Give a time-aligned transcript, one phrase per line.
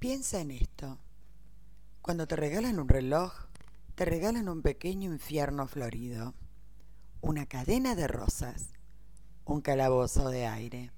[0.00, 0.98] Piensa en esto.
[2.00, 3.34] Cuando te regalan un reloj,
[3.94, 6.32] te regalan un pequeño infierno florido,
[7.20, 8.70] una cadena de rosas,
[9.44, 10.90] un calabozo de aire.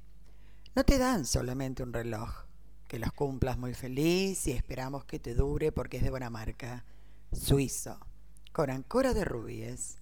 [0.76, 2.44] No te dan solamente un reloj,
[2.86, 6.84] que los cumplas muy feliz y esperamos que te dure porque es de buena marca,
[7.32, 7.98] suizo,
[8.52, 9.98] con ancora de rubíes.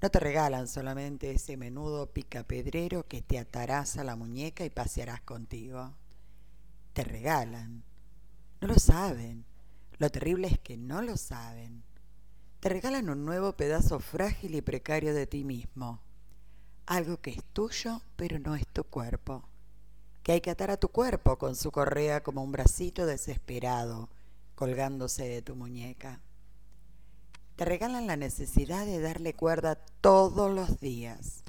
[0.00, 5.22] No te regalan solamente ese menudo picapedrero que te atarás a la muñeca y pasearás
[5.22, 5.96] contigo.
[6.92, 7.82] Te regalan.
[8.62, 9.44] No lo saben
[10.02, 11.84] lo terrible es que no lo saben.
[12.58, 16.00] Te regalan un nuevo pedazo frágil y precario de ti mismo.
[16.86, 19.44] Algo que es tuyo, pero no es tu cuerpo.
[20.24, 24.08] Que hay que atar a tu cuerpo con su correa como un bracito desesperado,
[24.56, 26.20] colgándose de tu muñeca.
[27.54, 31.44] Te regalan la necesidad de darle cuerda todos los días.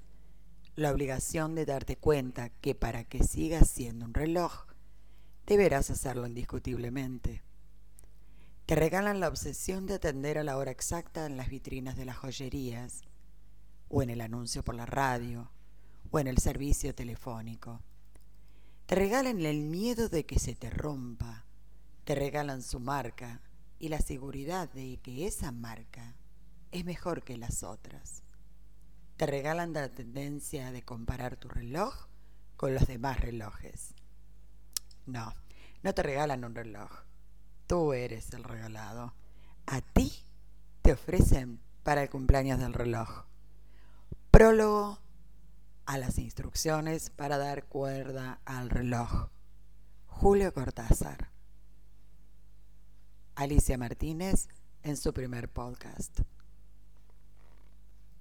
[0.76, 4.68] La obligación de darte cuenta que para que sigas siendo un reloj,
[5.46, 7.42] deberás hacerlo indiscutiblemente.
[8.66, 12.18] Te regalan la obsesión de atender a la hora exacta en las vitrinas de las
[12.18, 13.02] joyerías,
[13.90, 15.52] o en el anuncio por la radio,
[16.12, 17.82] o en el servicio telefónico.
[18.86, 21.46] Te regalan el miedo de que se te rompa,
[22.04, 23.42] te regalan su marca
[23.80, 26.16] y la seguridad de que esa marca
[26.72, 28.24] es mejor que las otras.
[29.18, 32.08] Te regalan la tendencia de comparar tu reloj
[32.56, 33.94] con los demás relojes.
[35.06, 35.34] No,
[35.82, 37.04] no te regalan un reloj
[37.68, 39.14] Tú eres el regalado.
[39.66, 40.12] A ti
[40.82, 43.26] te ofrecen para el cumpleaños del reloj.
[44.32, 45.00] Prólogo
[45.86, 49.30] a las instrucciones para dar cuerda al reloj.
[50.08, 51.32] Julio Cortázar.
[53.36, 54.50] Alicia Martínez
[54.84, 56.20] en su primer podcast.